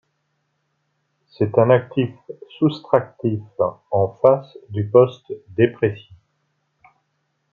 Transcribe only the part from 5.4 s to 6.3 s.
déprécié.